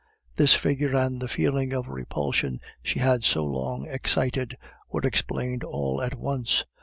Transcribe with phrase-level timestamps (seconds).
[0.35, 4.57] This figure and the feeling of repulsion she had so long excited
[4.89, 6.63] were explained all at once.